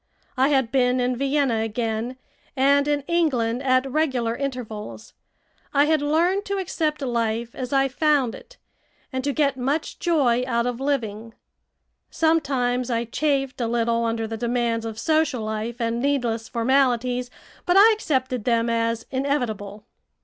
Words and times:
I 0.35 0.47
had 0.49 0.71
been 0.71 0.99
in 0.99 1.15
Vienna 1.15 1.59
again, 1.61 2.17
and 2.57 2.87
in 2.87 3.01
England 3.01 3.61
at 3.61 3.85
regular 3.87 4.35
intervals. 4.35 5.13
I 5.75 5.85
had 5.85 6.01
learned 6.01 6.43
to 6.45 6.57
accept 6.57 7.03
life 7.03 7.53
as 7.53 7.71
I 7.71 7.87
found 7.87 8.33
it, 8.33 8.57
and 9.13 9.23
to 9.23 9.31
get 9.31 9.57
much 9.57 9.99
joy 9.99 10.43
out 10.47 10.65
of 10.65 10.79
living. 10.79 11.35
Sometimes 12.09 12.89
I 12.89 13.05
chafed 13.05 13.61
a 13.61 13.67
little 13.67 14.03
under 14.03 14.25
the 14.25 14.37
demands 14.37 14.85
of 14.87 14.97
social 14.97 15.43
life 15.43 15.79
and 15.79 15.99
needless 16.01 16.49
formalities, 16.49 17.29
but 17.67 17.77
I 17.77 17.91
accepted 17.91 18.43
them 18.43 18.71
as 18.71 19.05
inevitable. 19.11 19.85